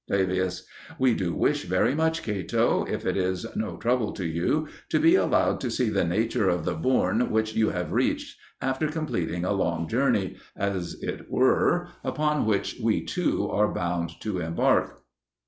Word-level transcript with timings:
Laelius 0.09 0.63
We 0.97 1.13
do 1.13 1.31
wish 1.35 1.65
very 1.65 1.93
much, 1.93 2.23
Cato, 2.23 2.85
if 2.89 3.05
it 3.05 3.15
is 3.15 3.45
no 3.55 3.77
trouble 3.77 4.13
to 4.13 4.25
you, 4.25 4.67
to 4.89 4.99
be 4.99 5.13
allowed 5.13 5.59
to 5.61 5.69
see 5.69 5.89
the 5.91 6.03
nature 6.03 6.49
of 6.49 6.65
the 6.65 6.73
bourne 6.73 7.29
which 7.29 7.53
you 7.53 7.69
have 7.69 7.91
reached 7.91 8.35
after 8.63 8.87
completing 8.87 9.45
a 9.45 9.53
long 9.53 9.87
journey, 9.87 10.37
as 10.55 10.95
it 11.03 11.29
were, 11.29 11.89
upon 12.03 12.47
which 12.47 12.77
we 12.81 13.05
too 13.05 13.47
are 13.51 13.71
bound 13.71 14.19
to 14.21 14.39
embark. 14.39 15.03